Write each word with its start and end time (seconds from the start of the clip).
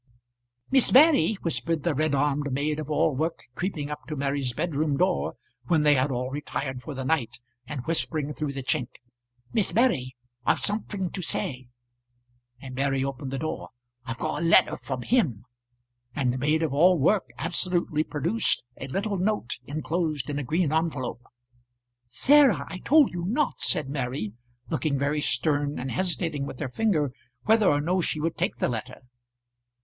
"Miss 0.71 0.91
Mary," 0.91 1.37
whispered 1.43 1.83
the 1.83 1.93
red 1.93 2.15
armed 2.15 2.51
maid 2.51 2.79
of 2.79 2.89
all 2.89 3.15
work, 3.15 3.43
creeping 3.53 3.91
up 3.91 4.07
to 4.07 4.15
Mary's 4.15 4.51
bedroom 4.51 4.97
door, 4.97 5.35
when 5.67 5.83
they 5.83 5.93
had 5.93 6.09
all 6.09 6.31
retired 6.31 6.81
for 6.81 6.95
the 6.95 7.05
night, 7.05 7.39
and 7.67 7.85
whispering 7.85 8.33
through 8.33 8.53
the 8.53 8.63
chink. 8.63 8.87
"Miss 9.53 9.71
Mary. 9.71 10.15
I've 10.43 10.61
somethink 10.65 11.13
to 11.13 11.21
say." 11.21 11.67
And 12.59 12.73
Mary 12.73 13.03
opened 13.05 13.29
the 13.29 13.37
door. 13.37 13.69
"I've 14.03 14.17
got 14.17 14.41
a 14.41 14.43
letter 14.43 14.75
from 14.75 15.03
him;" 15.03 15.45
and 16.15 16.33
the 16.33 16.39
maid 16.39 16.63
of 16.63 16.73
all 16.73 16.97
work 16.97 17.29
absolutely 17.37 18.03
produced 18.03 18.63
a 18.77 18.87
little 18.87 19.17
note 19.19 19.59
enclosed 19.67 20.31
in 20.31 20.39
a 20.39 20.43
green 20.43 20.73
envelope. 20.73 21.21
"Sarah, 22.07 22.65
I 22.67 22.79
told 22.79 23.11
you 23.13 23.23
not," 23.25 23.61
said 23.61 23.87
Mary, 23.87 24.33
looking 24.67 24.97
very 24.97 25.21
stern 25.21 25.77
and 25.77 25.91
hesitating 25.91 26.47
with 26.47 26.59
her 26.59 26.69
finger 26.69 27.13
whether 27.43 27.69
or 27.69 27.79
no 27.79 28.01
she 28.01 28.19
would 28.19 28.35
take 28.35 28.55
the 28.57 28.67
letter. 28.67 29.01